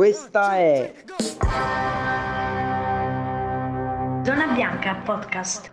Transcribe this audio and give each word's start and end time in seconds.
Questa 0.00 0.56
è 0.56 0.94
Zona 4.24 4.46
Bianca 4.54 4.94
Podcast. 5.04 5.70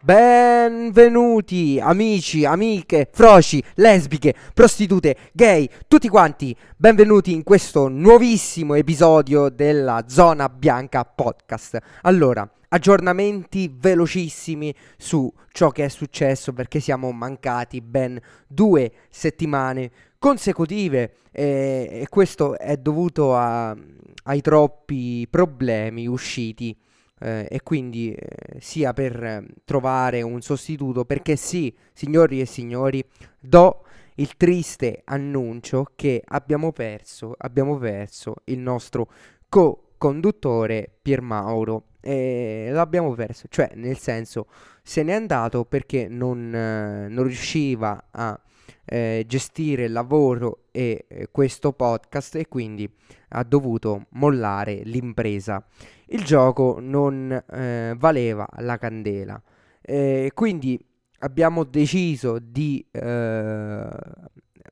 Benvenuti 0.00 1.78
amici, 1.78 2.46
amiche, 2.46 3.10
froci, 3.12 3.62
lesbiche, 3.74 4.34
prostitute, 4.54 5.14
gay, 5.34 5.68
tutti 5.86 6.08
quanti. 6.08 6.56
Benvenuti 6.74 7.34
in 7.34 7.42
questo 7.42 7.88
nuovissimo 7.88 8.72
episodio 8.72 9.50
della 9.50 10.04
Zona 10.08 10.48
Bianca 10.48 11.04
Podcast. 11.04 11.78
Allora, 12.00 12.50
aggiornamenti 12.68 13.70
velocissimi 13.78 14.74
su 14.96 15.30
ciò 15.52 15.68
che 15.68 15.84
è 15.84 15.88
successo 15.88 16.54
perché 16.54 16.80
siamo 16.80 17.12
mancati 17.12 17.82
ben 17.82 18.18
due 18.46 18.90
settimane 19.10 19.90
consecutive 20.26 21.18
eh, 21.30 22.00
e 22.02 22.06
questo 22.08 22.58
è 22.58 22.76
dovuto 22.78 23.36
a, 23.36 23.76
ai 24.24 24.40
troppi 24.40 25.24
problemi 25.30 26.08
usciti 26.08 26.76
eh, 27.20 27.46
e 27.48 27.62
quindi 27.62 28.12
eh, 28.12 28.58
sia 28.58 28.92
per 28.92 29.46
trovare 29.64 30.22
un 30.22 30.40
sostituto 30.42 31.04
perché 31.04 31.36
sì, 31.36 31.72
signori 31.92 32.40
e 32.40 32.44
signori, 32.44 33.04
do 33.38 33.84
il 34.16 34.36
triste 34.36 35.02
annuncio 35.04 35.92
che 35.94 36.24
abbiamo 36.26 36.72
perso, 36.72 37.32
abbiamo 37.38 37.78
perso 37.78 38.34
il 38.46 38.58
nostro 38.58 39.08
co-conduttore 39.48 40.90
Pier 41.02 41.20
Mauro 41.20 41.84
e 42.00 42.70
l'abbiamo 42.72 43.14
perso, 43.14 43.46
cioè 43.48 43.70
nel 43.76 43.96
senso 43.96 44.48
se 44.82 45.04
n'è 45.04 45.12
andato 45.12 45.64
perché 45.64 46.08
non, 46.08 46.52
eh, 46.52 47.06
non 47.06 47.22
riusciva 47.22 48.08
a 48.10 48.40
eh, 48.84 49.24
gestire 49.26 49.84
il 49.84 49.92
lavoro 49.92 50.64
e 50.70 51.06
eh, 51.08 51.28
questo 51.30 51.72
podcast 51.72 52.36
e 52.36 52.48
quindi 52.48 52.90
ha 53.30 53.42
dovuto 53.44 54.06
mollare 54.10 54.82
l'impresa. 54.84 55.64
Il 56.06 56.24
gioco 56.24 56.78
non 56.80 57.30
eh, 57.32 57.94
valeva 57.96 58.46
la 58.58 58.78
candela. 58.78 59.40
Eh, 59.80 60.30
quindi 60.34 60.78
abbiamo 61.20 61.64
deciso 61.64 62.38
di 62.38 62.84
eh, 62.90 63.88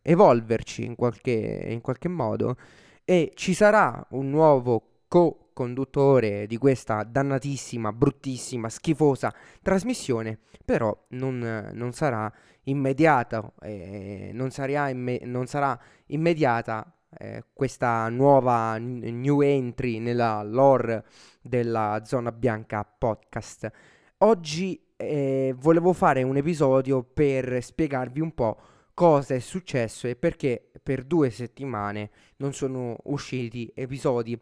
evolverci 0.02 0.84
in 0.84 0.94
qualche, 0.94 1.66
in 1.68 1.80
qualche 1.80 2.08
modo 2.08 2.56
e 3.04 3.32
ci 3.34 3.54
sarà 3.54 4.04
un 4.10 4.30
nuovo 4.30 5.02
co 5.08 5.38
conduttore 5.54 6.46
di 6.46 6.58
questa 6.58 7.04
dannatissima, 7.04 7.92
bruttissima, 7.92 8.68
schifosa 8.68 9.32
trasmissione, 9.62 10.40
però 10.64 10.94
non, 11.10 11.70
non 11.72 11.92
sarà 11.92 12.30
immediata, 12.64 13.52
eh, 13.60 14.30
non, 14.32 14.50
sarà 14.50 14.88
imme- 14.88 15.20
non 15.24 15.46
sarà 15.46 15.78
immediata 16.06 16.92
eh, 17.18 17.44
questa 17.52 18.08
nuova 18.08 18.76
n- 18.78 19.00
new 19.20 19.40
entry 19.40 19.98
nella 19.98 20.42
lore 20.42 21.04
della 21.40 22.02
Zona 22.04 22.32
Bianca 22.32 22.84
podcast. 22.84 23.70
Oggi 24.18 24.80
eh, 24.96 25.54
volevo 25.58 25.92
fare 25.92 26.22
un 26.22 26.36
episodio 26.36 27.02
per 27.02 27.62
spiegarvi 27.62 28.20
un 28.20 28.32
po' 28.32 28.58
cosa 28.94 29.34
è 29.34 29.40
successo 29.40 30.06
e 30.06 30.16
perché 30.16 30.70
per 30.82 31.04
due 31.04 31.30
settimane 31.30 32.10
non 32.36 32.52
sono 32.52 32.96
usciti 33.04 33.70
episodi 33.74 34.38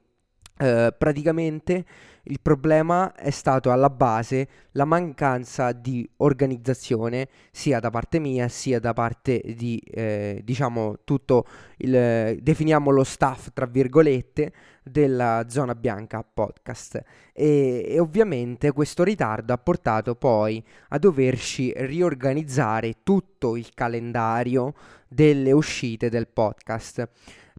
Uh, 0.59 0.95
praticamente 0.97 1.85
il 2.25 2.39
problema 2.41 3.15
è 3.15 3.31
stato 3.31 3.73
alla 3.73 3.91
base 3.91 4.49
la 4.73 4.85
mancanza 4.85 5.73
di 5.73 6.09
organizzazione 6.19 7.27
sia 7.51 7.81
da 7.81 7.91
parte 7.91 8.21
mia 8.21 8.47
sia 8.47 8.79
da 8.79 8.93
parte 8.93 9.43
di 9.57 9.79
eh, 9.79 10.41
diciamo 10.45 10.99
tutto 11.03 11.47
il 11.79 12.39
definiamo 12.41 12.91
lo 12.91 13.03
staff 13.03 13.49
tra 13.53 13.67
virgolette 13.67 14.53
della 14.85 15.47
zona 15.49 15.75
bianca 15.75 16.23
podcast. 16.23 17.03
E, 17.33 17.85
e 17.89 17.99
ovviamente 17.99 18.73
questo 18.73 19.03
ritardo 19.05 19.53
ha 19.53 19.59
portato 19.59 20.15
poi 20.15 20.63
a 20.89 20.99
doverci 20.99 21.73
riorganizzare 21.77 22.97
tutto 23.03 23.57
il 23.57 23.73
calendario 23.75 24.75
delle 25.09 25.53
uscite 25.53 26.09
del 26.09 26.29
podcast 26.29 27.09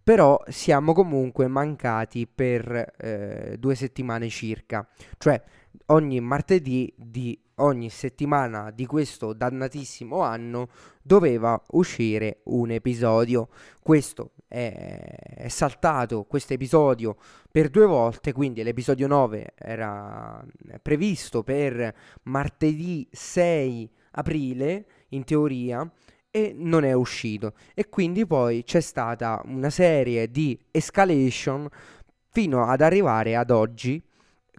però 0.04 0.42
siamo 0.48 0.94
comunque 0.94 1.48
mancati 1.48 2.28
per 2.28 2.94
eh, 2.98 3.56
due 3.58 3.76
settimane 3.76 4.28
circa, 4.30 4.88
cioè 5.18 5.42
ogni 5.88 6.20
martedì 6.20 6.94
di 6.98 7.40
ogni 7.58 7.90
settimana 7.90 8.72
di 8.72 8.86
questo 8.86 9.34
dannatissimo 9.34 10.22
anno 10.22 10.70
doveva 11.02 11.62
uscire 11.72 12.42
un 12.46 12.72
episodio. 12.72 13.50
Questo 13.82 14.32
è, 14.48 15.46
saltato, 15.48 16.24
questo 16.24 16.54
episodio, 16.54 17.16
per 17.52 17.70
due 17.70 17.86
volte, 17.86 18.32
quindi 18.32 18.64
l'episodio 18.64 19.08
9 19.08 19.54
era 19.58 20.44
previsto 20.82 21.44
per 21.44 21.94
martedì 22.24 23.08
6 23.12 23.92
aprile, 24.12 24.86
in 25.10 25.24
teoria, 25.24 25.90
e 26.36 26.52
non 26.58 26.84
è 26.84 26.94
uscito. 26.94 27.54
E 27.76 27.90
quindi 27.90 28.26
poi 28.26 28.64
c'è 28.64 28.80
stata 28.80 29.40
una 29.46 29.70
serie 29.70 30.32
di 30.32 30.60
escalation 30.72 31.70
fino 32.32 32.66
ad 32.66 32.82
arrivare 32.82 33.36
ad 33.36 33.52
oggi 33.52 34.02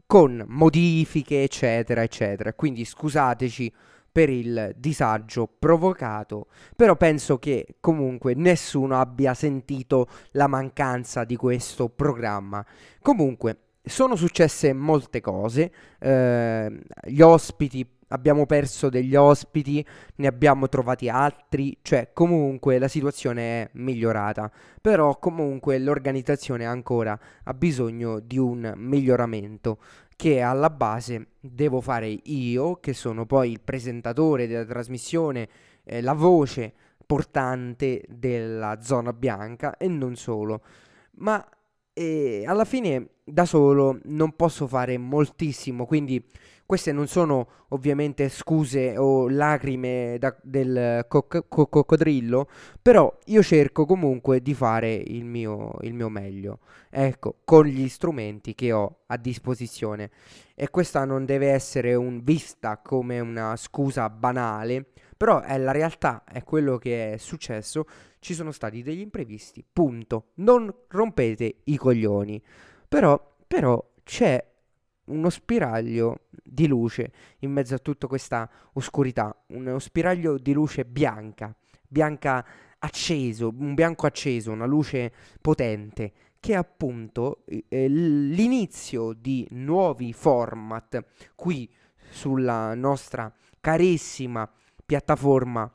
con 0.06 0.44
modifiche, 0.46 1.42
eccetera, 1.42 2.04
eccetera. 2.04 2.54
Quindi 2.54 2.84
scusateci 2.84 3.72
per 4.12 4.30
il 4.30 4.72
disagio 4.76 5.48
provocato, 5.58 6.46
però 6.76 6.94
penso 6.94 7.40
che 7.40 7.74
comunque 7.80 8.34
nessuno 8.34 9.00
abbia 9.00 9.34
sentito 9.34 10.06
la 10.32 10.46
mancanza 10.46 11.24
di 11.24 11.34
questo 11.34 11.88
programma. 11.88 12.64
Comunque, 13.02 13.58
sono 13.82 14.14
successe 14.14 14.72
molte 14.72 15.20
cose, 15.20 15.72
eh, 15.98 16.80
gli 17.02 17.20
ospiti 17.20 17.84
abbiamo 18.14 18.46
perso 18.46 18.88
degli 18.88 19.16
ospiti, 19.16 19.84
ne 20.16 20.26
abbiamo 20.26 20.68
trovati 20.68 21.08
altri, 21.08 21.76
cioè 21.82 22.10
comunque 22.12 22.78
la 22.78 22.88
situazione 22.88 23.62
è 23.62 23.68
migliorata, 23.72 24.50
però 24.80 25.18
comunque 25.18 25.78
l'organizzazione 25.78 26.64
ancora 26.64 27.18
ha 27.42 27.54
bisogno 27.54 28.20
di 28.20 28.38
un 28.38 28.72
miglioramento 28.76 29.78
che 30.16 30.40
alla 30.40 30.70
base 30.70 31.26
devo 31.40 31.80
fare 31.80 32.06
io, 32.06 32.76
che 32.76 32.92
sono 32.92 33.26
poi 33.26 33.50
il 33.50 33.60
presentatore 33.60 34.46
della 34.46 34.64
trasmissione, 34.64 35.48
eh, 35.82 36.00
la 36.00 36.12
voce 36.12 36.72
portante 37.04 38.04
della 38.08 38.80
zona 38.80 39.12
bianca 39.12 39.76
e 39.76 39.88
non 39.88 40.14
solo, 40.14 40.62
ma 41.16 41.44
eh, 41.92 42.44
alla 42.46 42.64
fine 42.64 43.08
da 43.24 43.44
solo 43.44 43.98
non 44.04 44.36
posso 44.36 44.66
fare 44.66 44.98
moltissimo, 44.98 45.84
quindi 45.84 46.24
queste 46.66 46.92
non 46.92 47.06
sono 47.06 47.48
ovviamente 47.68 48.28
scuse 48.28 48.96
o 48.96 49.28
lacrime 49.28 50.16
da, 50.18 50.34
del 50.42 51.04
coc- 51.08 51.44
co- 51.48 51.66
coccodrillo, 51.66 52.48
però 52.80 53.14
io 53.26 53.42
cerco 53.42 53.84
comunque 53.84 54.40
di 54.40 54.54
fare 54.54 54.94
il 54.94 55.24
mio, 55.24 55.72
il 55.82 55.94
mio 55.94 56.08
meglio, 56.08 56.60
ecco, 56.90 57.36
con 57.44 57.66
gli 57.66 57.88
strumenti 57.88 58.54
che 58.54 58.72
ho 58.72 59.00
a 59.06 59.16
disposizione. 59.16 60.10
E 60.54 60.70
questa 60.70 61.04
non 61.04 61.24
deve 61.24 61.50
essere 61.50 61.94
un, 61.94 62.22
vista 62.22 62.78
come 62.78 63.20
una 63.20 63.56
scusa 63.56 64.08
banale, 64.08 64.86
però 65.16 65.40
è 65.40 65.58
la 65.58 65.72
realtà, 65.72 66.24
è 66.24 66.42
quello 66.44 66.78
che 66.78 67.12
è 67.12 67.16
successo. 67.16 67.86
Ci 68.18 68.34
sono 68.34 68.52
stati 68.52 68.82
degli 68.82 69.00
imprevisti, 69.00 69.64
punto. 69.70 70.28
Non 70.36 70.72
rompete 70.88 71.56
i 71.64 71.76
coglioni. 71.76 72.42
Però, 72.88 73.34
però 73.46 73.82
c'è 74.02 74.53
uno 75.06 75.30
spiraglio 75.30 76.26
di 76.42 76.66
luce 76.66 77.12
in 77.40 77.52
mezzo 77.52 77.74
a 77.74 77.78
tutta 77.78 78.06
questa 78.06 78.48
oscurità, 78.74 79.36
uno 79.48 79.78
spiraglio 79.78 80.38
di 80.38 80.52
luce 80.52 80.84
bianca, 80.84 81.54
bianca 81.86 82.44
acceso, 82.78 83.52
un 83.56 83.74
bianco 83.74 84.06
acceso, 84.06 84.50
una 84.50 84.66
luce 84.66 85.12
potente, 85.40 86.12
che 86.40 86.52
è 86.52 86.56
appunto 86.56 87.44
eh, 87.46 87.88
l'inizio 87.88 89.12
di 89.12 89.46
nuovi 89.50 90.12
format 90.12 91.02
qui 91.34 91.72
sulla 92.10 92.74
nostra 92.74 93.32
carissima 93.60 94.48
piattaforma 94.84 95.70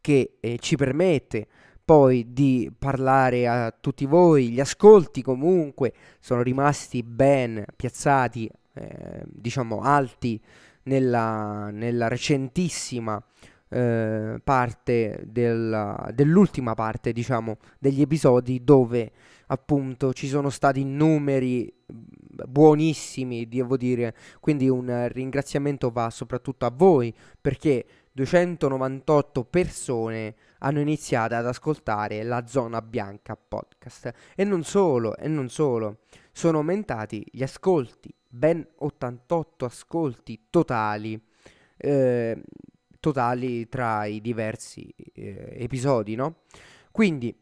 che 0.00 0.36
eh, 0.40 0.58
ci 0.58 0.76
permette 0.76 1.46
poi 1.84 2.32
di 2.32 2.72
parlare 2.76 3.46
a 3.46 3.70
tutti 3.78 4.06
voi, 4.06 4.50
gli 4.50 4.60
ascolti 4.60 5.22
comunque 5.22 5.92
sono 6.18 6.42
rimasti 6.42 7.02
ben 7.02 7.64
piazzati, 7.76 8.50
eh, 8.74 9.22
diciamo 9.26 9.80
alti 9.80 10.40
nella, 10.84 11.70
nella 11.70 12.08
recentissima 12.08 13.22
eh, 13.68 14.40
parte 14.42 15.24
della, 15.26 16.10
dell'ultima 16.14 16.74
parte, 16.74 17.12
diciamo, 17.12 17.58
degli 17.78 18.00
episodi 18.00 18.62
dove 18.64 19.10
appunto 19.48 20.14
ci 20.14 20.26
sono 20.26 20.48
stati 20.48 20.84
numeri 20.84 21.72
buonissimi, 21.86 23.46
devo 23.48 23.76
dire, 23.76 24.14
quindi 24.40 24.68
un 24.68 25.08
ringraziamento 25.10 25.90
va 25.90 26.10
soprattutto 26.10 26.66
a 26.66 26.72
voi 26.74 27.14
perché 27.40 27.84
298 28.14 29.44
persone 29.44 30.36
hanno 30.58 30.78
iniziato 30.78 31.34
ad 31.34 31.46
ascoltare 31.46 32.22
la 32.22 32.46
Zona 32.46 32.80
Bianca 32.80 33.36
podcast. 33.36 34.12
E 34.36 34.44
non 34.44 34.62
solo, 34.62 35.16
e 35.16 35.26
non 35.26 35.48
solo, 35.48 35.98
sono 36.30 36.58
aumentati 36.58 37.26
gli 37.28 37.42
ascolti, 37.42 38.14
ben 38.28 38.64
88 38.76 39.64
ascolti 39.64 40.46
totali, 40.48 41.20
eh, 41.76 42.40
totali 43.00 43.68
tra 43.68 44.04
i 44.04 44.20
diversi 44.20 44.94
eh, 45.12 45.56
episodi, 45.58 46.14
no? 46.14 46.42
Quindi 46.92 47.36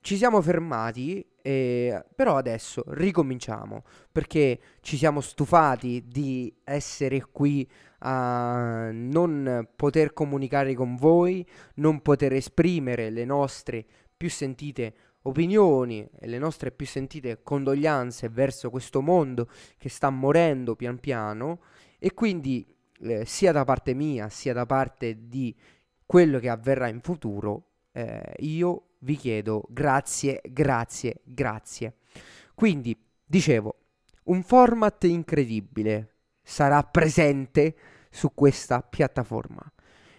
ci 0.00 0.16
siamo 0.16 0.40
fermati, 0.40 1.22
eh, 1.46 2.04
però 2.12 2.36
adesso 2.36 2.82
ricominciamo 2.88 3.84
perché 4.10 4.58
ci 4.80 4.96
siamo 4.96 5.20
stufati 5.20 6.02
di 6.08 6.52
essere 6.64 7.24
qui 7.30 7.70
a 7.98 8.90
non 8.90 9.68
poter 9.76 10.12
comunicare 10.12 10.74
con 10.74 10.96
voi, 10.96 11.46
non 11.74 12.02
poter 12.02 12.32
esprimere 12.32 13.10
le 13.10 13.24
nostre 13.24 13.86
più 14.16 14.28
sentite 14.28 14.94
opinioni 15.22 16.08
e 16.18 16.26
le 16.26 16.38
nostre 16.38 16.72
più 16.72 16.84
sentite 16.84 17.40
condoglianze 17.44 18.28
verso 18.28 18.68
questo 18.68 19.00
mondo 19.00 19.48
che 19.78 19.88
sta 19.88 20.10
morendo 20.10 20.74
pian 20.74 20.98
piano. 20.98 21.60
E 22.00 22.12
quindi 22.12 22.66
eh, 23.02 23.24
sia 23.24 23.52
da 23.52 23.62
parte 23.62 23.94
mia 23.94 24.28
sia 24.30 24.52
da 24.52 24.66
parte 24.66 25.28
di 25.28 25.54
quello 26.04 26.40
che 26.40 26.48
avverrà 26.48 26.88
in 26.88 27.00
futuro 27.00 27.66
eh, 27.92 28.34
io 28.38 28.85
vi 29.00 29.16
chiedo 29.16 29.64
grazie, 29.68 30.40
grazie, 30.44 31.20
grazie. 31.24 31.94
Quindi, 32.54 32.98
dicevo, 33.24 33.76
un 34.24 34.42
format 34.42 35.04
incredibile 35.04 36.14
sarà 36.42 36.82
presente 36.82 37.74
su 38.10 38.32
questa 38.34 38.80
piattaforma. 38.80 39.62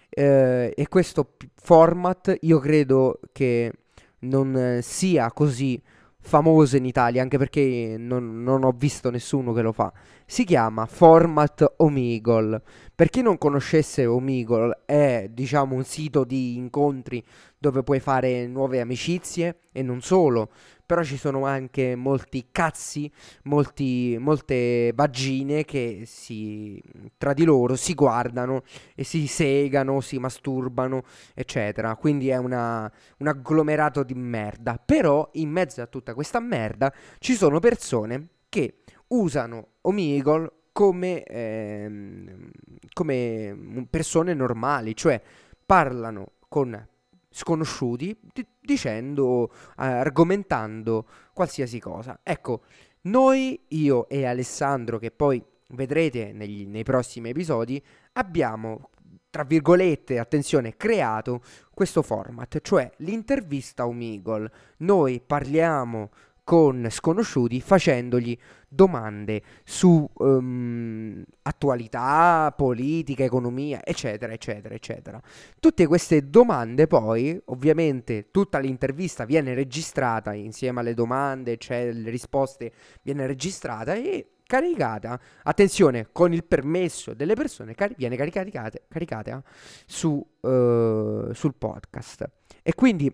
Eh, 0.09 0.73
e 0.75 0.87
questo 0.87 1.35
format 1.55 2.37
io 2.41 2.59
credo 2.59 3.19
che 3.31 3.71
non 4.19 4.79
sia 4.81 5.31
così 5.31 5.81
famoso 6.27 6.75
in 6.75 6.83
Italia, 6.83 7.21
anche 7.21 7.37
perché 7.37 7.95
non, 7.97 8.43
non, 8.43 8.65
ho 8.65 8.73
visto 8.75 9.09
nessuno 9.09 9.53
che 9.53 9.61
lo 9.61 9.71
fa. 9.71 9.93
Si 10.25 10.43
chiama 10.43 10.85
Format 10.85 11.75
Omegle. 11.77 12.61
Per 12.93 13.09
chi 13.09 13.21
non 13.21 13.37
conoscesse 13.37 14.05
Omegle, 14.05 14.81
è 14.85 15.29
diciamo 15.31 15.73
un 15.73 15.85
sito 15.85 16.25
di 16.25 16.57
incontri 16.57 17.23
dove 17.57 17.81
puoi 17.81 18.01
fare 18.01 18.45
nuove 18.45 18.81
amicizie 18.81 19.59
e 19.71 19.81
non 19.81 20.01
solo, 20.01 20.49
però 20.87 21.03
ci 21.03 21.17
sono 21.17 21.45
anche 21.45 21.95
molti 21.97 22.47
cazzi, 22.49 23.11
molti, 23.43 24.15
molte 24.17 24.93
vagine 24.95 25.65
che 25.65 26.03
si, 26.05 26.81
tra 27.17 27.33
di 27.33 27.43
loro 27.43 27.75
si 27.75 27.93
guardano 27.93 28.63
e 28.95 29.03
si 29.03 29.27
segano, 29.27 29.99
si 29.99 30.17
masturbano, 30.17 31.03
eccetera. 31.35 31.93
Quindi 31.97 32.29
è 32.29 32.37
una, 32.37 32.89
un 33.17 33.27
agglomerato 33.27 34.01
di 34.03 34.13
merda. 34.13 34.81
Però 34.83 35.29
in 35.33 35.49
mezzo 35.49 35.81
a 35.81 35.87
tutta 35.87 36.13
questa 36.13 36.39
merda 36.39 36.91
ci 37.19 37.35
sono 37.35 37.59
persone 37.59 38.29
che 38.47 38.83
usano 39.07 39.73
Omegle 39.81 40.51
come, 40.71 41.23
ehm, 41.23 42.49
come 42.93 43.87
persone 43.89 44.33
normali, 44.33 44.95
cioè 44.95 45.21
parlano 45.65 46.31
con 46.47 46.87
sconosciuti 47.29 48.17
d- 48.33 48.45
dicendo, 48.59 49.51
eh, 49.51 49.85
argomentando 49.85 51.07
qualsiasi 51.33 51.79
cosa. 51.79 52.19
Ecco, 52.23 52.61
noi, 53.01 53.59
io 53.69 54.07
e 54.09 54.25
Alessandro, 54.25 54.97
che 54.97 55.11
poi 55.11 55.43
vedrete 55.69 56.31
negli, 56.33 56.65
nei 56.65 56.83
prossimi 56.83 57.29
episodi, 57.29 57.81
abbiamo, 58.13 58.89
tra 59.29 59.43
virgolette, 59.43 60.19
attenzione, 60.19 60.75
creato 60.75 61.41
questo 61.73 62.01
format, 62.01 62.59
cioè 62.61 62.89
l'intervista 62.97 63.85
Umigol. 63.85 64.49
Noi 64.77 65.21
parliamo 65.25 66.09
con 66.47 66.87
sconosciuti 66.89 67.59
facendogli 67.59 68.37
domande 68.69 69.41
su 69.65 70.09
um, 70.13 71.21
attualità, 71.41 72.53
politica, 72.55 73.25
economia, 73.25 73.81
eccetera, 73.83 74.31
eccetera, 74.31 74.73
eccetera. 74.73 75.21
Tutte 75.59 75.85
queste 75.87 76.29
domande 76.29 76.87
poi, 76.87 77.37
ovviamente, 77.47 78.31
tutta 78.31 78.59
l'intervista 78.59 79.25
viene 79.25 79.53
registrata 79.55 80.31
insieme 80.31 80.79
alle 80.79 80.93
domande, 80.93 81.57
cioè 81.57 81.91
le 81.91 82.09
risposte, 82.09 82.71
viene 83.01 83.27
registrata 83.27 83.95
e 83.95 84.35
caricata, 84.45 85.19
attenzione, 85.43 86.07
con 86.13 86.31
il 86.31 86.45
permesso 86.45 87.13
delle 87.13 87.33
persone, 87.33 87.75
cari- 87.75 87.95
viene 87.97 88.15
caricata, 88.15 88.79
caricata 88.87 89.43
su, 89.85 90.11
uh, 90.15 91.33
sul 91.33 91.55
podcast. 91.57 92.25
E 92.63 92.73
quindi 92.73 93.13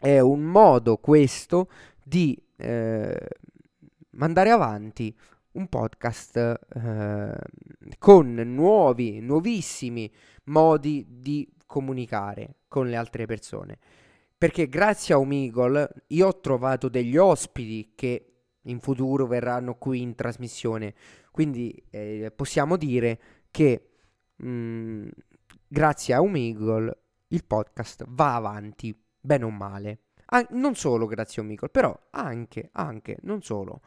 è 0.00 0.18
un 0.18 0.40
modo 0.42 0.96
questo 0.96 1.68
di 2.02 2.36
eh, 2.56 3.28
mandare 4.10 4.50
avanti 4.50 5.16
un 5.52 5.68
podcast 5.68 6.36
eh, 6.36 7.34
con 7.98 8.34
nuovi, 8.34 9.20
nuovissimi 9.20 10.12
modi 10.44 11.06
di 11.08 11.50
comunicare 11.66 12.56
con 12.68 12.88
le 12.88 12.96
altre 12.96 13.26
persone. 13.26 13.78
Perché 14.38 14.68
grazie 14.68 15.14
a 15.14 15.18
Omegle 15.18 15.88
io 16.08 16.26
ho 16.26 16.40
trovato 16.40 16.88
degli 16.88 17.16
ospiti 17.16 17.92
che 17.94 18.32
in 18.62 18.80
futuro 18.80 19.26
verranno 19.26 19.76
qui 19.76 20.02
in 20.02 20.14
trasmissione. 20.14 20.94
Quindi 21.30 21.82
eh, 21.90 22.30
possiamo 22.34 22.76
dire 22.76 23.18
che 23.50 23.90
mh, 24.36 24.48
mm, 24.48 25.08
grazie 25.66 26.14
a 26.14 26.20
Omegle 26.20 26.98
il 27.28 27.44
podcast 27.44 28.04
va 28.08 28.34
avanti, 28.34 28.94
bene 29.20 29.44
o 29.44 29.50
male. 29.50 30.00
An- 30.26 30.46
non 30.50 30.74
solo 30.74 31.06
grazie 31.06 31.42
a 31.42 31.44
Omegle, 31.44 31.68
però 31.68 31.96
anche, 32.10 32.70
anche, 32.72 33.18
non 33.22 33.42
solo. 33.42 33.80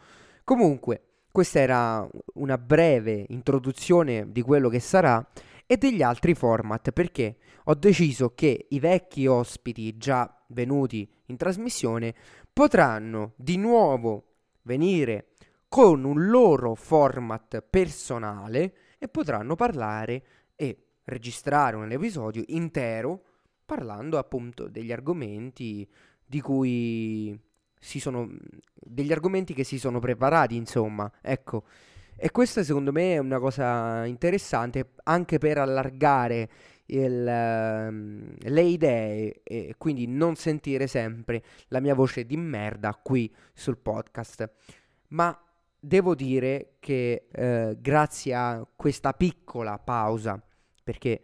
Comunque, 0.43 1.03
questa 1.31 1.59
era 1.59 2.07
una 2.35 2.57
breve 2.57 3.25
introduzione 3.29 4.31
di 4.31 4.41
quello 4.41 4.69
che 4.69 4.79
sarà 4.79 5.25
e 5.65 5.77
degli 5.77 6.01
altri 6.01 6.33
format 6.33 6.91
perché 6.91 7.37
ho 7.65 7.75
deciso 7.75 8.33
che 8.33 8.65
i 8.69 8.79
vecchi 8.79 9.27
ospiti 9.27 9.95
già 9.97 10.41
venuti 10.47 11.07
in 11.27 11.37
trasmissione 11.37 12.15
potranno 12.51 13.33
di 13.35 13.57
nuovo 13.57 14.23
venire 14.63 15.27
con 15.67 16.03
un 16.03 16.29
loro 16.29 16.73
format 16.73 17.61
personale 17.61 18.73
e 18.97 19.07
potranno 19.07 19.55
parlare 19.55 20.23
e 20.55 20.85
registrare 21.03 21.75
un 21.75 21.91
episodio 21.91 22.43
intero 22.47 23.23
parlando 23.63 24.17
appunto 24.17 24.67
degli 24.67 24.91
argomenti 24.91 25.87
di 26.29 26.41
cui 26.41 27.37
si 27.79 27.99
sono 27.99 28.29
degli 28.75 29.11
argomenti 29.11 29.55
che 29.55 29.63
si 29.63 29.79
sono 29.79 29.97
preparati, 29.99 30.55
insomma, 30.55 31.11
ecco. 31.21 31.63
E 32.15 32.29
questa 32.29 32.63
secondo 32.63 32.91
me 32.91 33.13
è 33.13 33.17
una 33.17 33.39
cosa 33.39 34.05
interessante 34.05 34.91
anche 35.03 35.39
per 35.39 35.57
allargare 35.57 36.49
il, 36.87 37.11
uh, 37.11 38.35
le 38.37 38.61
idee 38.61 39.41
e 39.41 39.73
quindi 39.77 40.05
non 40.05 40.35
sentire 40.35 40.85
sempre 40.85 41.41
la 41.69 41.79
mia 41.79 41.95
voce 41.95 42.25
di 42.25 42.37
merda 42.37 42.93
qui 43.01 43.33
sul 43.53 43.77
podcast. 43.77 44.51
Ma 45.09 45.35
devo 45.79 46.13
dire 46.13 46.75
che 46.79 47.27
uh, 47.31 47.75
grazie 47.81 48.33
a 48.35 48.67
questa 48.75 49.13
piccola 49.13 49.79
pausa, 49.79 50.39
perché 50.83 51.21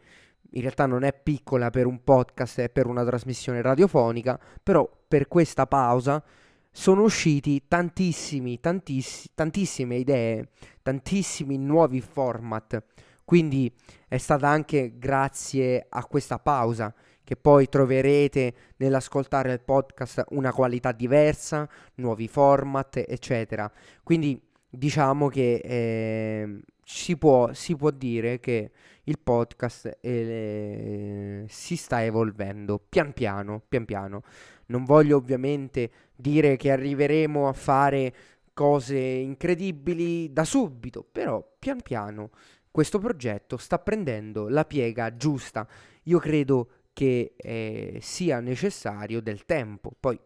in 0.51 0.61
realtà 0.61 0.85
non 0.85 1.03
è 1.03 1.13
piccola 1.13 1.69
per 1.69 1.85
un 1.85 2.03
podcast, 2.03 2.59
è 2.61 2.69
per 2.69 2.85
una 2.87 3.03
trasmissione 3.03 3.61
radiofonica, 3.61 4.39
però 4.61 4.89
per 5.07 5.27
questa 5.27 5.67
pausa 5.67 6.23
sono 6.71 7.03
usciti 7.03 7.63
tantissimi, 7.67 8.59
tantiss- 8.59 9.29
tantissime 9.33 9.95
idee, 9.95 10.49
tantissimi 10.81 11.57
nuovi 11.57 12.01
format. 12.01 12.83
Quindi 13.23 13.73
è 14.07 14.17
stata 14.17 14.47
anche 14.47 14.97
grazie 14.97 15.85
a 15.89 16.05
questa 16.05 16.37
pausa 16.37 16.93
che 17.23 17.35
poi 17.35 17.67
troverete 17.67 18.53
nell'ascoltare 18.77 19.51
il 19.51 19.61
podcast 19.61 20.25
una 20.29 20.53
qualità 20.53 20.91
diversa, 20.91 21.67
nuovi 21.95 22.27
format, 22.27 23.03
eccetera. 23.07 23.69
Quindi 24.03 24.39
diciamo 24.69 25.27
che 25.27 25.55
eh, 25.55 26.59
si, 26.88 27.18
può, 27.18 27.51
si, 27.54 27.75
può, 27.75 27.89
dire 27.89 28.39
che 28.39 28.72
il 29.06 29.18
podcast 29.18 29.98
eh, 30.01 31.44
si 31.48 31.75
sta 31.75 32.04
evolvendo 32.04 32.80
pian 32.88 33.12
piano, 33.12 33.63
pian 33.68 33.86
piano. 33.86 34.22
Non 34.68 34.84
voglio 34.84 35.18
ovviamente 35.18 35.89
dire 36.15 36.58
che 36.58 36.72
arriveremo 36.72 37.48
a 37.48 37.54
fare 37.54 38.13
cose 38.54 38.98
incredibili 38.98 40.32
da 40.32 40.44
subito, 40.46 41.04
però 41.12 41.44
pian 41.58 41.82
piano 41.82 42.30
questo 42.70 43.00
progetto 43.00 43.58
sta 43.58 43.80
prendendo 43.80 44.48
la 44.48 44.65
piega 44.65 45.15
giusta. 45.15 45.68
Io 46.04 46.20
credo 46.20 46.70
che 46.94 47.34
eh, 47.38 48.00
sia 48.01 48.42
necessario 48.42 49.22
del 49.22 49.46
tempo. 49.46 49.92
Poi 49.98 50.20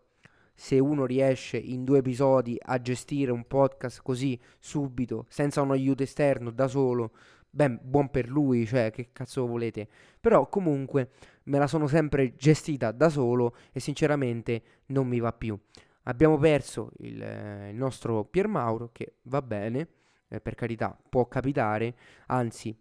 se 0.60 0.78
uno 0.78 1.06
riesce 1.06 1.56
in 1.56 1.86
due 1.86 2.00
episodi 2.00 2.58
a 2.60 2.82
gestire 2.82 3.32
un 3.32 3.48
podcast 3.48 4.02
così 4.02 4.38
subito, 4.60 5.26
senza 5.30 5.62
un 5.62 5.72
aiuto 5.72 6.04
esterno, 6.04 6.52
da 6.52 6.68
solo, 6.68 7.12
ben, 7.50 7.80
buon 7.82 8.10
per 8.12 8.28
lui, 8.28 8.66
cioè 8.66 8.92
che 8.92 9.12
cazzo 9.14 9.48
volete. 9.48 9.88
Però 10.20 10.50
comunque 10.50 11.12
me 11.44 11.60
la 11.60 11.66
sono 11.66 11.88
sempre 11.88 12.36
gestita 12.36 12.92
da 12.92 13.08
solo 13.08 13.56
e 13.72 13.80
sinceramente 13.80 14.62
non 14.88 15.08
mi 15.08 15.22
va 15.22 15.32
più. 15.32 15.58
Abbiamo 16.04 16.38
perso 16.38 16.92
il, 16.98 17.22
eh, 17.22 17.70
il 17.70 17.78
nostro 17.78 18.26
Pier 18.26 18.50
Mauro, 18.50 18.90
che 18.92 19.14
va 19.24 19.42
bene, 19.42 19.88
eh, 20.28 20.42
per 20.42 20.56
carità, 20.56 20.94
può 21.08 21.26
capitare, 21.30 21.96
anzi 22.26 22.78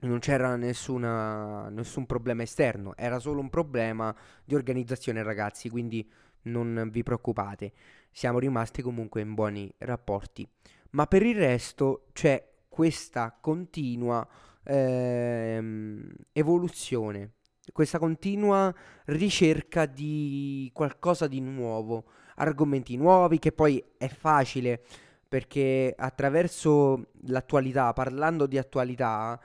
non 0.00 0.18
c'era 0.18 0.56
nessuna, 0.56 1.68
nessun 1.68 2.04
problema 2.04 2.42
esterno, 2.42 2.96
era 2.96 3.20
solo 3.20 3.40
un 3.40 3.48
problema 3.48 4.14
di 4.44 4.56
organizzazione 4.56 5.22
ragazzi, 5.22 5.70
quindi 5.70 6.06
non 6.46 6.88
vi 6.90 7.02
preoccupate, 7.02 7.72
siamo 8.10 8.38
rimasti 8.38 8.82
comunque 8.82 9.20
in 9.20 9.34
buoni 9.34 9.72
rapporti. 9.78 10.48
Ma 10.90 11.06
per 11.06 11.22
il 11.22 11.36
resto 11.36 12.06
c'è 12.12 12.42
questa 12.68 13.36
continua 13.40 14.26
ehm, 14.64 16.10
evoluzione, 16.32 17.32
questa 17.72 17.98
continua 17.98 18.74
ricerca 19.06 19.86
di 19.86 20.70
qualcosa 20.72 21.26
di 21.26 21.40
nuovo, 21.40 22.04
argomenti 22.36 22.96
nuovi 22.96 23.38
che 23.38 23.52
poi 23.52 23.82
è 23.96 24.08
facile 24.08 24.82
perché 25.28 25.94
attraverso 25.96 27.08
l'attualità, 27.26 27.92
parlando 27.92 28.46
di 28.46 28.58
attualità, 28.58 29.38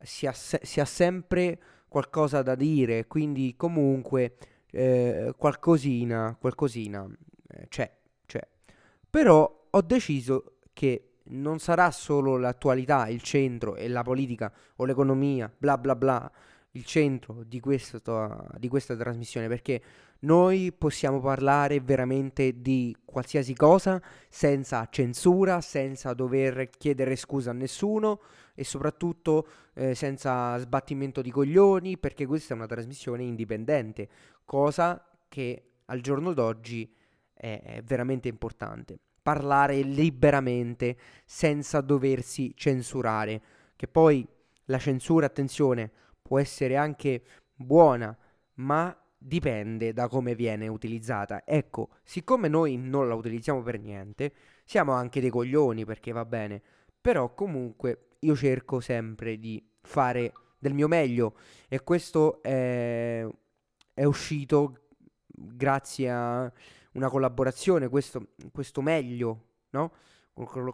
si 0.00 0.26
ha, 0.26 0.32
se- 0.32 0.60
si 0.62 0.80
ha 0.80 0.84
sempre 0.84 1.58
qualcosa 1.88 2.42
da 2.42 2.54
dire, 2.54 3.06
quindi 3.06 3.54
comunque 3.56 4.36
eh, 4.70 5.34
qualcosina, 5.36 6.36
qualcosina 6.38 7.06
eh, 7.48 7.66
c'è, 7.68 7.90
c'è. 8.26 8.46
Però 9.08 9.66
ho 9.70 9.80
deciso 9.82 10.58
che 10.72 11.08
non 11.30 11.58
sarà 11.58 11.90
solo 11.90 12.36
l'attualità, 12.36 13.08
il 13.08 13.22
centro 13.22 13.76
e 13.76 13.88
la 13.88 14.02
politica 14.02 14.52
o 14.76 14.84
l'economia, 14.84 15.52
bla 15.56 15.76
bla 15.76 15.94
bla, 15.94 16.30
il 16.72 16.84
centro 16.84 17.42
di, 17.44 17.60
questo, 17.60 18.00
di 18.58 18.68
questa 18.68 18.96
trasmissione, 18.96 19.48
perché 19.48 19.82
noi 20.20 20.72
possiamo 20.72 21.20
parlare 21.20 21.80
veramente 21.80 22.60
di 22.60 22.94
qualsiasi 23.04 23.54
cosa 23.54 24.02
senza 24.28 24.86
censura, 24.90 25.60
senza 25.60 26.12
dover 26.12 26.68
chiedere 26.70 27.16
scusa 27.16 27.50
a 27.50 27.54
nessuno 27.54 28.20
e 28.54 28.64
soprattutto 28.64 29.46
eh, 29.74 29.94
senza 29.94 30.58
sbattimento 30.58 31.22
di 31.22 31.30
coglioni, 31.30 31.98
perché 31.98 32.26
questa 32.26 32.54
è 32.54 32.56
una 32.56 32.66
trasmissione 32.66 33.22
indipendente, 33.22 34.08
cosa 34.44 35.08
che 35.28 35.62
al 35.86 36.00
giorno 36.00 36.32
d'oggi 36.32 36.92
è, 37.32 37.60
è 37.62 37.82
veramente 37.82 38.28
importante 38.28 38.98
parlare 39.28 39.82
liberamente 39.82 40.96
senza 41.26 41.82
doversi 41.82 42.54
censurare. 42.56 43.42
Che 43.76 43.86
poi 43.86 44.26
la 44.64 44.78
censura, 44.78 45.26
attenzione, 45.26 45.90
può 46.22 46.38
essere 46.38 46.76
anche 46.76 47.22
buona, 47.54 48.16
ma 48.54 48.96
dipende 49.16 49.92
da 49.92 50.08
come 50.08 50.34
viene 50.34 50.68
utilizzata. 50.68 51.42
Ecco, 51.44 51.90
siccome 52.04 52.48
noi 52.48 52.76
non 52.76 53.08
la 53.08 53.14
utilizziamo 53.14 53.62
per 53.62 53.80
niente, 53.80 54.32
siamo 54.64 54.92
anche 54.92 55.20
dei 55.20 55.30
coglioni 55.30 55.84
perché 55.84 56.12
va 56.12 56.24
bene, 56.24 56.62
però 57.00 57.34
comunque 57.34 58.08
io 58.20 58.36
cerco 58.36 58.80
sempre 58.80 59.38
di 59.38 59.64
fare 59.82 60.32
del 60.58 60.74
mio 60.74 60.88
meglio 60.88 61.36
e 61.68 61.82
questo 61.82 62.42
è, 62.42 63.26
è 63.94 64.04
uscito 64.04 64.88
grazie 65.26 66.10
a 66.10 66.52
una 66.92 67.08
collaborazione, 67.08 67.88
questo, 67.88 68.28
questo 68.52 68.82
meglio, 68.82 69.44
no? 69.70 69.92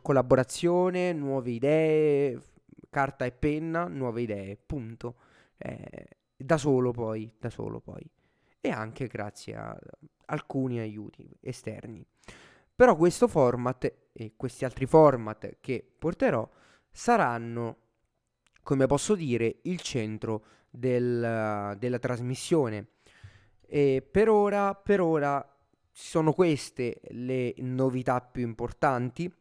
Collaborazione, 0.03 1.13
nuove 1.13 1.51
idee, 1.51 2.39
carta 2.91 3.25
e 3.25 3.33
penna, 3.33 3.87
nuove 3.89 4.23
idee, 4.23 4.57
punto. 4.57 5.17
Eh, 5.56 6.08
da 6.37 6.56
solo 6.56 6.90
poi, 6.90 7.32
da 7.38 7.50
solo 7.50 7.80
poi. 7.80 8.08
E 8.61 8.70
anche 8.70 9.06
grazie 9.06 9.54
a 9.54 9.78
alcuni 10.26 10.78
aiuti 10.78 11.28
esterni. 11.40 12.04
Però 12.75 12.96
questo 12.96 13.28
format 13.28 13.92
e 14.12 14.32
questi 14.37 14.64
altri 14.64 14.87
format 14.87 15.58
che 15.61 15.87
porterò 15.99 16.49
saranno, 16.90 17.76
come 18.62 18.87
posso 18.87 19.14
dire, 19.14 19.58
il 19.62 19.80
centro 19.80 20.44
del, 20.70 21.76
della 21.78 21.99
trasmissione. 21.99 22.88
E 23.61 24.06
per 24.08 24.28
ora, 24.28 24.75
per 24.75 25.00
ora 25.00 25.46
sono 25.90 26.32
queste 26.32 27.00
le 27.11 27.54
novità 27.58 28.20
più 28.20 28.42
importanti, 28.42 29.32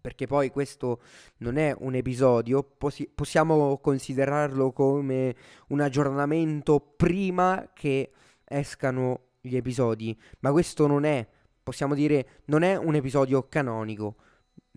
perché 0.00 0.26
poi 0.26 0.50
questo 0.50 1.00
non 1.38 1.56
è 1.56 1.74
un 1.78 1.94
episodio, 1.94 2.62
possi- 2.62 3.08
possiamo 3.12 3.78
considerarlo 3.78 4.72
come 4.72 5.34
un 5.68 5.80
aggiornamento 5.80 6.80
prima 6.80 7.70
che 7.74 8.10
escano 8.44 9.28
gli 9.40 9.56
episodi, 9.56 10.18
ma 10.40 10.50
questo 10.50 10.86
non 10.86 11.04
è, 11.04 11.26
possiamo 11.62 11.94
dire, 11.94 12.42
non 12.46 12.62
è 12.62 12.76
un 12.76 12.94
episodio 12.94 13.46
canonico. 13.48 14.16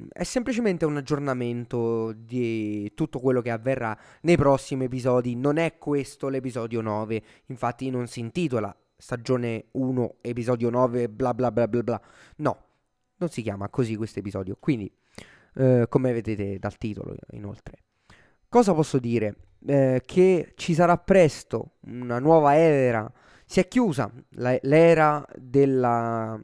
È 0.09 0.23
semplicemente 0.23 0.85
un 0.85 0.97
aggiornamento 0.97 2.11
di 2.13 2.91
tutto 2.95 3.19
quello 3.19 3.41
che 3.41 3.51
avverrà 3.51 3.95
nei 4.21 4.35
prossimi 4.35 4.85
episodi. 4.85 5.35
Non 5.35 5.57
è 5.57 5.77
questo 5.77 6.27
l'episodio 6.27 6.81
9. 6.81 7.23
Infatti, 7.47 7.89
non 7.89 8.07
si 8.07 8.19
intitola 8.19 8.75
stagione 9.01 9.65
1, 9.71 10.17
episodio 10.21 10.69
9, 10.69 11.09
bla 11.09 11.33
bla 11.33 11.51
bla 11.51 11.67
bla 11.67 11.83
bla. 11.83 12.01
No, 12.37 12.65
non 13.17 13.29
si 13.29 13.41
chiama 13.41 13.69
così 13.69 13.95
questo 13.95 14.19
episodio. 14.19 14.57
Quindi, 14.59 14.91
eh, 15.55 15.85
come 15.89 16.13
vedete 16.13 16.59
dal 16.59 16.77
titolo, 16.77 17.15
inoltre. 17.31 17.77
Cosa 18.47 18.73
posso 18.73 18.99
dire? 18.99 19.35
Eh, 19.65 20.01
che 20.05 20.53
ci 20.55 20.73
sarà 20.73 20.97
presto 20.97 21.73
una 21.81 22.19
nuova 22.19 22.55
era. 22.55 23.11
Si 23.45 23.59
è 23.59 23.67
chiusa 23.67 24.11
la, 24.31 24.57
l'era 24.61 25.25
della 25.37 26.39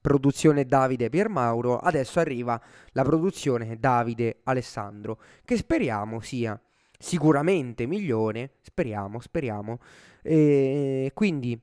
produzione 0.00 0.64
Davide 0.64 1.10
Piermauro, 1.10 1.78
adesso 1.78 2.20
arriva 2.20 2.60
la 2.92 3.02
produzione 3.02 3.78
Davide 3.78 4.40
Alessandro, 4.44 5.20
che 5.44 5.56
speriamo 5.56 6.20
sia 6.20 6.60
sicuramente 6.98 7.86
migliore, 7.86 8.54
speriamo, 8.62 9.20
speriamo. 9.20 9.78
E 10.22 11.10
quindi 11.14 11.60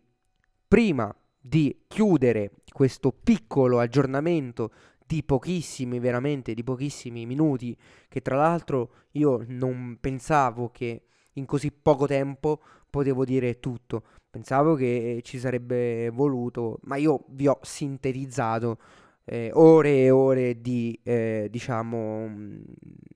prima 0.68 1.14
di 1.40 1.84
chiudere 1.88 2.52
questo 2.72 3.12
piccolo 3.12 3.80
aggiornamento 3.80 4.72
di 5.06 5.24
pochissimi, 5.24 6.00
veramente 6.00 6.54
di 6.54 6.64
pochissimi 6.64 7.26
minuti, 7.26 7.78
che 8.08 8.22
tra 8.22 8.36
l'altro 8.38 8.92
io 9.12 9.44
non 9.48 9.98
pensavo 10.00 10.70
che 10.70 11.04
in 11.34 11.46
così 11.46 11.72
poco 11.72 12.08
tempo 12.08 12.62
potevo 12.90 13.26
dire 13.26 13.60
tutto. 13.60 14.04
Pensavo 14.30 14.76
che 14.76 15.22
ci 15.24 15.40
sarebbe 15.40 16.10
voluto, 16.10 16.80
ma 16.84 16.96
io 16.98 17.26
vi 17.30 17.48
ho 17.48 17.60
sintetizzato 17.62 18.80
eh, 19.26 19.50
ore 19.54 20.04
e 20.04 20.10
ore 20.12 20.62
di, 20.62 20.98
eh, 21.04 21.48
diciamo, 21.50 22.30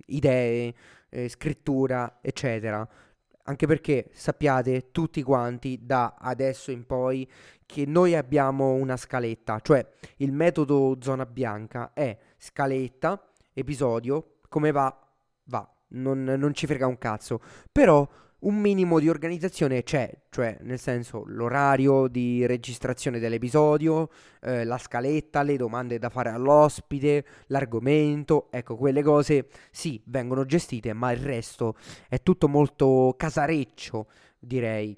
idee, 0.08 0.74
eh, 1.10 1.30
scrittura, 1.30 2.20
eccetera. 2.22 2.88
Anche 3.44 3.68
perché 3.68 4.10
sappiate 4.14 4.92
tutti 4.92 5.24
quanti 5.24 5.80
da 5.82 6.16
adesso 6.20 6.72
in 6.72 6.86
poi 6.86 7.28
che 7.70 7.86
noi 7.86 8.16
abbiamo 8.16 8.74
una 8.74 8.98
scaletta, 8.98 9.60
cioè 9.62 9.88
il 10.18 10.32
metodo 10.32 10.98
zona 11.00 11.28
bianca 11.28 11.92
è 11.94 12.18
scaletta, 12.36 13.24
episodio, 13.54 14.38
come 14.50 14.72
va, 14.72 15.08
va, 15.44 15.72
non, 15.90 16.24
non 16.24 16.52
ci 16.56 16.66
frega 16.66 16.88
un 16.88 16.98
cazzo. 16.98 17.40
Però 17.72 18.10
un 18.40 18.56
minimo 18.56 18.98
di 18.98 19.08
organizzazione 19.08 19.84
c'è, 19.84 20.12
cioè 20.32 20.58
nel 20.62 20.80
senso 20.80 21.22
l'orario 21.28 22.08
di 22.08 22.44
registrazione 22.48 23.20
dell'episodio, 23.20 24.10
eh, 24.42 24.64
la 24.64 24.80
scaletta, 24.80 25.44
le 25.44 25.56
domande 25.56 26.00
da 26.00 26.10
fare 26.10 26.32
all'ospite, 26.32 27.24
l'argomento, 27.48 28.48
ecco 28.50 28.78
quelle 28.78 29.04
cose 29.04 29.50
sì 29.70 30.02
vengono 30.06 30.44
gestite, 30.44 30.92
ma 30.94 31.12
il 31.12 31.20
resto 31.20 31.76
è 32.08 32.20
tutto 32.24 32.48
molto 32.48 33.14
casareccio 33.16 34.08
direi. 34.40 34.98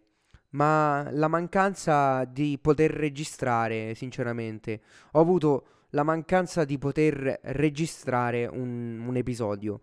Ma 0.51 1.07
la 1.11 1.27
mancanza 1.27 2.25
di 2.25 2.57
poter 2.61 2.91
registrare, 2.91 3.95
sinceramente, 3.95 4.81
ho 5.11 5.19
avuto 5.19 5.65
la 5.91 6.03
mancanza 6.03 6.65
di 6.65 6.77
poter 6.77 7.39
registrare 7.43 8.45
un, 8.45 9.03
un 9.05 9.15
episodio. 9.15 9.81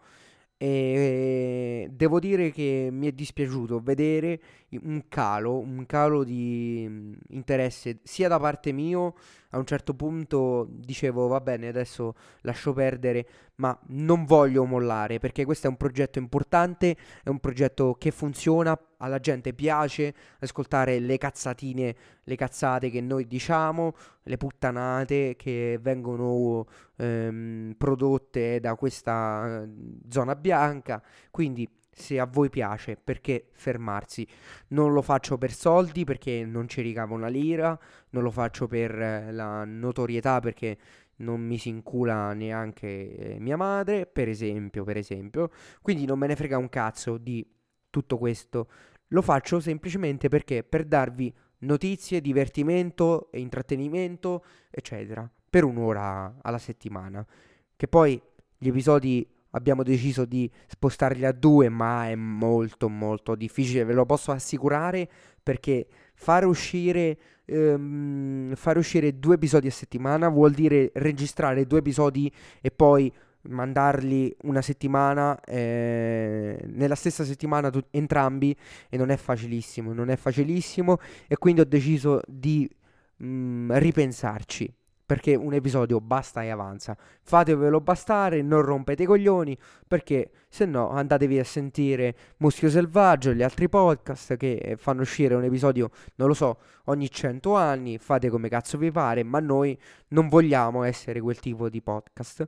E 0.61 1.89
devo 1.93 2.19
dire 2.19 2.51
che 2.51 2.89
mi 2.91 3.07
è 3.07 3.13
dispiaciuto 3.13 3.79
vedere 3.79 4.41
un 4.83 5.05
calo, 5.09 5.57
un 5.57 5.87
calo 5.87 6.25
di 6.25 6.85
mm, 6.89 7.13
interesse 7.29 8.01
sia 8.03 8.27
da 8.27 8.41
parte 8.41 8.73
mio, 8.73 9.15
a 9.51 9.59
un 9.59 9.65
certo 9.65 9.95
punto 9.95 10.67
dicevo 10.69 11.29
va 11.29 11.41
bene, 11.41 11.69
adesso 11.69 12.17
lascio 12.41 12.73
perdere, 12.73 13.29
ma 13.57 13.79
non 13.91 14.25
voglio 14.25 14.65
mollare 14.65 15.21
perché 15.21 15.45
questo 15.45 15.69
è 15.69 15.71
un 15.71 15.77
progetto 15.77 16.19
importante, 16.19 16.97
è 17.23 17.29
un 17.29 17.39
progetto 17.39 17.95
che 17.95 18.11
funziona, 18.11 18.77
alla 18.99 19.19
gente 19.19 19.53
piace 19.53 20.15
ascoltare 20.41 20.99
le 20.99 21.19
cazzatine, 21.19 21.97
le 22.23 22.37
cazzate 22.37 22.91
che 22.91 23.01
noi 23.01 23.27
diciamo, 23.27 23.95
le 24.23 24.37
puttanate 24.37 25.35
che 25.37 25.79
vengono 25.81 26.67
ehm, 26.97 27.75
prodotte 27.77 28.61
da 28.61 28.75
questa 28.75 29.63
eh, 29.63 29.69
zona 30.09 30.35
bianca. 30.35 31.03
Quindi 31.31 31.69
se 31.91 32.21
a 32.21 32.27
voi 32.27 32.49
piace, 32.49 32.97
perché 32.97 33.49
fermarsi? 33.53 34.27
Non 34.69 34.93
lo 34.93 35.03
faccio 35.03 35.37
per 35.37 35.53
soldi 35.53 36.05
perché 36.05 36.45
non 36.45 36.69
ci 36.69 36.81
ricavo 36.81 37.15
una 37.15 37.29
lira, 37.29 37.79
non 38.11 38.23
lo 38.23 38.31
faccio 38.31 38.67
per 38.67 38.97
eh, 39.01 39.33
la 39.33 39.65
notorietà 39.65 40.41
perché 40.41 40.79
non 41.19 41.41
mi 41.41 41.59
si 41.59 41.69
incula 41.69 42.33
neanche 42.33 43.17
eh, 43.17 43.41
mia 43.41 43.57
madre, 43.57 44.07
per 44.07 44.29
esempio, 44.29 44.85
per 44.85 44.97
esempio. 44.97 45.51
Quindi 45.83 46.05
non 46.07 46.19
me 46.19 46.29
ne 46.29 46.37
frega 46.37 46.57
un 46.57 46.69
cazzo 46.69 47.19
di 47.19 47.45
tutto 47.91 48.19
questo. 48.19 48.69
Lo 49.09 49.23
faccio 49.23 49.61
semplicemente 49.61 50.29
perché 50.29 50.63
per 50.63 50.85
darvi 50.85 51.33
notizie, 51.61 52.21
divertimento 52.21 53.29
intrattenimento, 53.33 54.45
eccetera, 54.71 55.29
per 55.49 55.65
un'ora 55.65 56.39
alla 56.43 56.59
settimana. 56.59 57.27
Che 57.75 57.89
poi 57.89 58.21
gli 58.57 58.69
episodi 58.69 59.27
abbiamo 59.51 59.83
deciso 59.83 60.25
di 60.25 60.51
spostarli 60.67 61.25
a 61.25 61.33
due, 61.33 61.69
ma 61.69 62.09
è 62.09 62.15
molto 62.15 62.89
molto 62.89 63.35
difficile, 63.35 63.85
ve 63.85 63.95
lo 63.95 64.05
posso 64.05 64.31
assicurare, 64.31 65.09
perché 65.43 65.87
fare 66.15 66.45
uscire, 66.45 67.19
ehm, 67.45 68.55
fare 68.55 68.79
uscire 68.79 69.19
due 69.19 69.37
episodi 69.37 69.69
a 69.69 69.73
settimana 69.73 70.29
vuol 70.29 70.53
dire 70.53 70.91
registrare 70.95 71.67
due 71.67 71.79
episodi 71.79 72.31
e 72.61 72.71
poi 72.71 73.11
mandarli 73.49 74.35
una 74.43 74.63
settimana 74.63 75.39
eh, 75.41 76.61
nella 76.67 76.95
stessa 76.95 77.25
settimana 77.25 77.71
tu- 77.71 77.85
entrambi 77.91 78.57
e 78.89 78.97
non 78.97 79.11
è 79.11 79.17
facilissimo 79.17 79.93
non 79.93 80.11
è 80.11 80.17
facilissimo 80.17 80.99
e 81.27 81.37
quindi 81.37 81.61
ho 81.61 81.65
deciso 81.65 82.21
di 82.27 82.69
mh, 83.17 83.27
mm, 83.27 83.73
ripensarci 83.73 84.75
perché 85.09 85.35
un 85.35 85.55
episodio 85.55 86.03
basta 86.03 86.43
e 86.43 86.51
avanza. 86.51 86.95
Fatevelo 87.23 87.81
bastare, 87.81 88.43
non 88.43 88.61
rompete 88.61 89.05
i 89.05 89.07
coglioni, 89.07 89.57
perché 89.87 90.31
se 90.51 90.67
no 90.67 90.91
andatevi 90.91 91.39
a 91.39 91.45
sentire 91.45 92.15
Muschio 92.41 92.69
Selvaggio 92.69 93.31
e 93.31 93.35
gli 93.35 93.43
altri 93.43 93.71
podcast 93.71 94.37
che 94.37 94.77
fanno 94.77 95.01
uscire 95.01 95.35
un 95.35 95.45
episodio, 95.45 95.89
non 96.17 96.29
lo 96.29 96.35
so, 96.35 96.59
ogni 96.85 97.11
100 97.11 97.55
anni, 97.57 97.97
fate 97.97 98.29
come 98.29 98.51
cazzo 98.51 98.77
vi 98.77 98.91
pare, 98.91 99.23
ma 99.23 99.41
noi 99.41 99.79
non 100.09 100.29
vogliamo 100.29 100.83
essere 100.83 101.23
quel 101.23 101.41
tipo 101.41 101.71
di 101.71 101.81
podcast. 101.81 102.47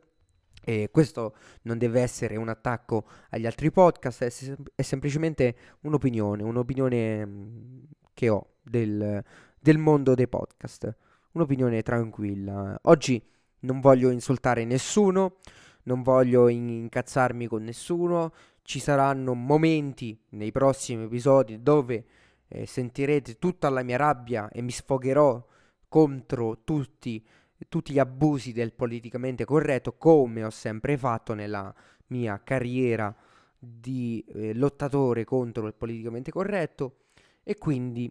E 0.70 0.90
questo 0.90 1.34
non 1.62 1.78
deve 1.78 2.00
essere 2.00 2.36
un 2.36 2.48
attacco 2.48 3.04
agli 3.30 3.46
altri 3.46 3.72
podcast, 3.72 4.24
è, 4.24 4.30
sem- 4.30 4.62
è 4.74 4.82
semplicemente 4.82 5.56
un'opinione, 5.80 6.42
un'opinione 6.42 7.26
mm, 7.26 7.82
che 8.14 8.28
ho 8.28 8.54
del, 8.62 9.24
del 9.58 9.78
mondo 9.78 10.14
dei 10.14 10.28
podcast 10.28 10.94
un'opinione 11.32 11.82
tranquilla. 11.82 12.78
Oggi 12.82 13.22
non 13.60 13.80
voglio 13.80 14.10
insultare 14.10 14.64
nessuno, 14.64 15.36
non 15.84 16.02
voglio 16.02 16.48
incazzarmi 16.48 17.46
con 17.46 17.62
nessuno, 17.62 18.32
ci 18.62 18.78
saranno 18.78 19.34
momenti 19.34 20.18
nei 20.30 20.52
prossimi 20.52 21.04
episodi 21.04 21.62
dove 21.62 22.04
eh, 22.48 22.66
sentirete 22.66 23.38
tutta 23.38 23.68
la 23.68 23.82
mia 23.82 23.96
rabbia 23.96 24.48
e 24.50 24.62
mi 24.62 24.70
sfogherò 24.70 25.44
contro 25.88 26.62
tutti, 26.62 27.24
tutti 27.68 27.92
gli 27.92 27.98
abusi 27.98 28.52
del 28.52 28.72
politicamente 28.72 29.44
corretto, 29.44 29.94
come 29.96 30.44
ho 30.44 30.50
sempre 30.50 30.96
fatto 30.96 31.34
nella 31.34 31.72
mia 32.08 32.40
carriera 32.42 33.14
di 33.58 34.24
eh, 34.28 34.54
lottatore 34.54 35.24
contro 35.24 35.66
il 35.66 35.74
politicamente 35.74 36.30
corretto 36.30 36.96
e 37.42 37.56
quindi 37.58 38.10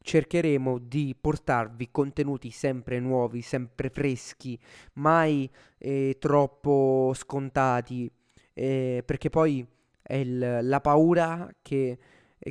cercheremo 0.00 0.78
di 0.78 1.16
portarvi 1.18 1.88
contenuti 1.90 2.50
sempre 2.50 3.00
nuovi, 3.00 3.40
sempre 3.40 3.88
freschi, 3.88 4.58
mai 4.94 5.48
eh, 5.78 6.16
troppo 6.18 7.12
scontati, 7.14 8.10
eh, 8.52 9.02
perché 9.04 9.30
poi 9.30 9.66
è 10.02 10.14
il, 10.16 10.58
la 10.60 10.80
paura 10.82 11.50
che, 11.62 11.98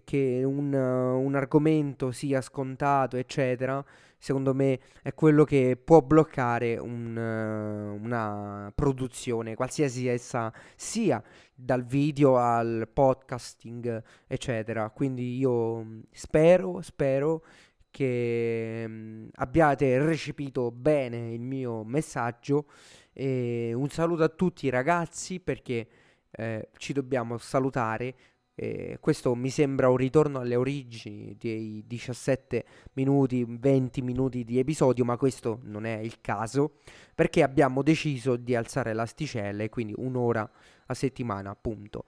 che 0.04 0.42
un, 0.44 0.74
un, 0.74 1.36
argomento 1.36 2.12
sia 2.12 2.42
scontato, 2.42 3.18
eccetera, 3.18 3.84
secondo 4.18 4.54
me 4.54 4.80
è 5.02 5.14
quello 5.14 5.44
che 5.44 5.78
può 5.82 6.02
bloccare 6.02 6.78
un, 6.78 7.16
una 7.16 8.72
produzione, 8.74 9.56
qualsiasi 9.56 10.08
essa 10.08 10.52
sia, 10.76 11.22
dal 11.54 11.84
video 11.86 12.38
al 12.38 12.89
podcasting, 12.91 14.02
eccetera. 14.28 14.89
Quindi 14.89 15.38
io 15.38 15.84
mm, 15.84 16.00
spero, 16.12 16.82
spero 16.82 17.44
che 17.91 18.88
mh, 18.88 19.30
abbiate 19.36 20.00
recepito 20.04 20.72
bene 20.72 21.32
il 21.34 21.41
mio 21.41 21.84
messaggio 21.84 22.65
e 23.13 23.72
un 23.76 23.89
saluto 23.89 24.24
a 24.24 24.30
tutti 24.30 24.70
ragazzi 24.70 25.39
perché 25.39 25.88
eh, 26.32 26.70
ci 26.78 26.94
dobbiamo 26.94 27.38
salutare 27.38 28.15
eh, 28.56 28.98
questo 29.00 29.34
mi 29.36 29.50
sembra 29.50 29.89
un 29.89 29.98
ritorno 29.98 30.39
alle 30.39 30.56
origini 30.56 31.36
dei 31.39 31.84
17 31.88 32.66
minuti, 32.94 33.46
20 33.48 34.02
minuti 34.02 34.44
di 34.44 34.60
episodio, 34.60 35.04
ma 35.06 35.18
questo 35.18 35.60
non 35.63 35.86
è 35.86 35.98
il 35.98 36.22
caso 36.22 36.76
perché 37.16 37.42
abbiamo 37.42 37.82
deciso 37.82 38.36
di 38.36 38.56
alzare 38.56 38.94
l'asticella 38.94 39.63
e 39.63 39.70
quindi 39.70 39.94
un'ora 39.98 40.50
a 40.86 40.94
settimana, 40.94 41.50
appunto. 41.50 42.06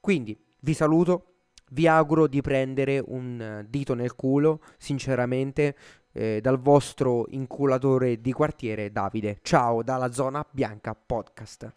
Quindi 0.00 0.38
vi 0.60 0.74
saluto, 0.74 1.26
vi 1.70 1.86
auguro 1.86 2.26
di 2.26 2.40
prendere 2.40 3.02
un 3.04 3.64
dito 3.68 3.94
nel 3.94 4.14
culo, 4.14 4.60
sinceramente, 4.78 5.76
eh, 6.12 6.40
dal 6.40 6.58
vostro 6.58 7.26
inculatore 7.30 8.20
di 8.20 8.32
quartiere 8.32 8.90
Davide. 8.90 9.38
Ciao 9.42 9.82
dalla 9.82 10.12
zona 10.12 10.46
bianca 10.50 10.94
podcast. 10.94 11.72